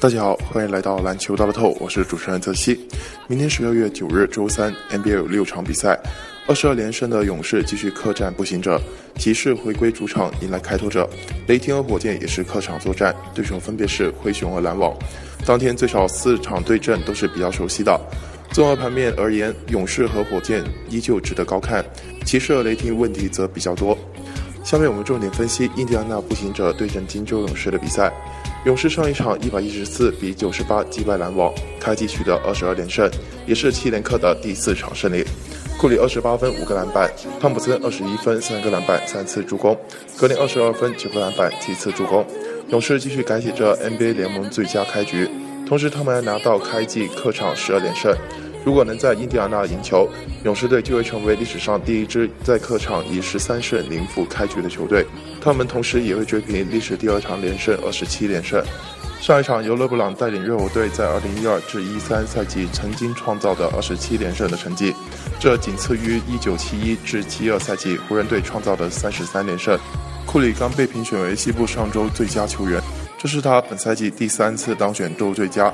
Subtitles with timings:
[0.00, 2.88] 大家好，欢迎来到篮球大乐透，我是主持人泽西。
[3.26, 6.00] 明天十二月九日周三，NBA 有六场比赛，
[6.46, 8.80] 二十二连胜的勇士继续客战步行者，
[9.18, 11.06] 骑士回归主场迎来开拓者，
[11.46, 14.96] 雷霆和火箭也是客场作战，对手分别是灰熊和篮网。
[15.44, 18.00] 当天最少四场对阵都是比较熟悉的。
[18.52, 21.84] 综合盘面而言，勇士和火箭依旧值得高看，
[22.24, 23.96] 骑士和雷霆问题则比较多。
[24.62, 28.12] 下面我们重点分析印第安纳步行者对阵金州勇士的比赛。
[28.66, 33.10] 勇士上一场一百一十四比九十八击败篮网，开季取得二十二连胜，
[33.46, 35.24] 也是七连客的第四场胜利。
[35.78, 37.10] 库里二十八分五个篮板，
[37.40, 39.76] 汤普森二十一分三个篮板三次助攻，
[40.18, 42.24] 格林二十二分九个篮板七次助攻。
[42.68, 45.26] 勇士继续改写着 NBA 联盟最佳开局，
[45.66, 48.14] 同时他们还拿到开季客场十二连胜。
[48.64, 50.08] 如果能在印第安纳赢球，
[50.44, 55.04] 勇士队就会成为历史上第一支在客场以十三胜零负开局的球队。
[55.40, 58.62] 他们同时也会追平历史第二场连胜二十七连胜。
[59.20, 64.94] 上一场由勒布朗带领热火队在二零一二至一三赛季曾经创造的二十七连胜的成绩，
[65.38, 69.78] 这仅次于一九七一至七二赛季湖人队创造的三十三连胜。
[70.26, 72.80] 库里刚被评选为西部上周最佳球员，
[73.22, 75.70] 这是他本赛季第三次当选度最佳。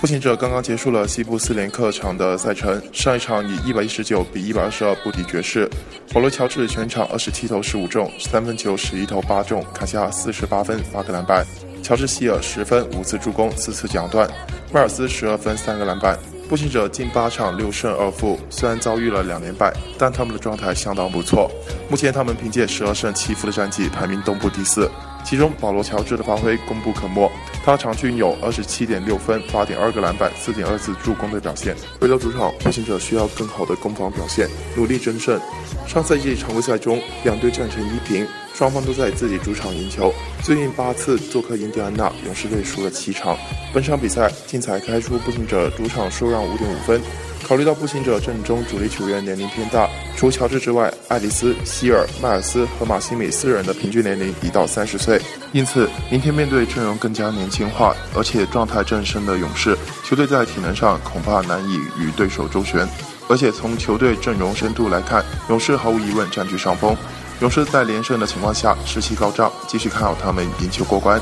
[0.00, 5.70] 步行者刚刚结束了西部四连客场的赛程，上一场以一百一十九比一百二十二不敌爵士。
[6.12, 11.46] 保罗·乔治全场二十七投十五中，三分球十一投八中，砍下四十八分八个篮板。
[11.80, 14.28] 乔治·希尔十分五次助攻四次抢断，
[14.72, 16.18] 迈尔斯十二分三个篮板。
[16.50, 21.48] 步行者近八场六胜二负，虽然遭遇了两连败，但他们的状态相当不错。
[21.88, 24.90] 目前他们凭借十二胜七负的战绩排名东部第四。
[25.24, 27.30] 其中，保罗·乔治的发挥功不可没，
[27.64, 31.76] 他场均有二十七点六分、八点二个篮板、四点二次助攻的表现。
[32.00, 35.40] 回到主场，步行者需要更好的攻防表现，努力争胜。
[35.86, 38.26] 上赛季常规赛中，两队战成一平，
[38.60, 40.12] 双方都在自己主场赢球。
[40.42, 43.34] 最近八次做客印第安纳，勇士队输了七场。
[43.72, 47.00] 本场比赛，竞彩开出步行者主场受让五点五分。
[47.42, 55.18] 考虑到步行者阵中主力球员年龄偏大，除乔治之外，爱丽丝、希尔、迈尔斯和马西米四人的平均年龄已到三十岁，
[55.52, 59.74] 因此明天面对阵容更加年轻化而且状态正盛的勇士，
[60.04, 62.86] 球队在体能上恐怕难以与对手周旋。
[63.26, 66.96] 而且从球队阵容深度来看，勇士毫无疑问占据上风。
[67.40, 71.20] 勇士在连胜的情况下士气高涨，继续看好他们赢球过关。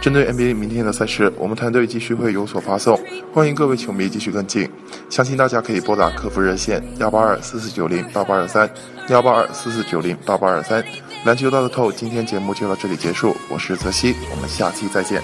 [0.00, 2.98] 针对 NBA 明天的赛事，我们团队继续会有所发送，
[3.32, 4.68] 欢迎各位球迷继续跟进。
[5.08, 8.68] 相信大家可以拨打客服热线幺八二四四九零八八二三
[9.08, 10.84] 幺八二四四九零八八二三。
[11.24, 15.22] 篮球大乐透，今天节目就到这里结束，我是泽西，我们下期再见。